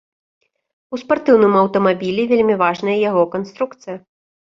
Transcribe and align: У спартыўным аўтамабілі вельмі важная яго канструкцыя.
У 0.95 0.99
спартыўным 1.01 1.53
аўтамабілі 1.61 2.27
вельмі 2.35 2.59
важная 2.65 2.97
яго 3.09 3.23
канструкцыя. 3.39 3.97